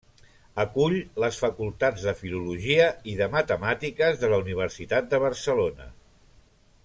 [0.61, 5.91] Acull les facultats de Filologia i de Matemàtiques de la Universitat de Barcelona.